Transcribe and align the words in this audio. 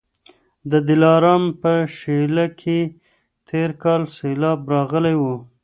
د 0.71 0.73
دلارام 0.89 1.43
په 1.61 1.73
شېله 1.97 2.45
کي 2.61 2.79
تېر 3.49 3.69
کال 3.83 4.01
سېلاب 4.17 4.59
راغلی 4.73 5.15
و 5.21 5.23